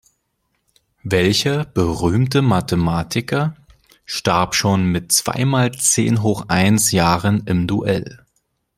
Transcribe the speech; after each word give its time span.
Welcher 1.03 1.63
berühmte 1.63 2.41
Mathematiker 2.41 3.55
starb 4.03 4.55
schon 4.55 4.87
mit 4.87 5.11
zwei 5.11 5.45
mal 5.45 5.73
zehn 5.73 6.23
hoch 6.23 6.45
eins 6.47 6.91
Jahren 6.91 7.43
im 7.45 7.67
Duell? 7.67 8.25